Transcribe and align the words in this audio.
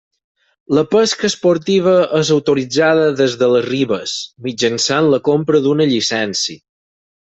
La 0.77 0.83
pesca 0.95 1.27
esportiva 1.29 1.93
és 2.21 2.33
autoritzada 2.37 3.05
des 3.21 3.37
de 3.45 3.53
les 3.55 3.69
ribes, 3.69 4.17
mitjançant 4.51 5.15
la 5.15 5.25
compra 5.33 5.67
d'una 5.71 5.93
llicència. 5.97 6.65